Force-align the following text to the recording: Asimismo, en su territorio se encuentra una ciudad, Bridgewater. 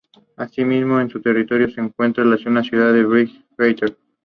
Asimismo, 0.35 0.99
en 0.99 1.11
su 1.11 1.21
territorio 1.21 1.69
se 1.69 1.79
encuentra 1.79 2.23
una 2.23 2.63
ciudad, 2.63 2.91
Bridgewater. 3.05 3.95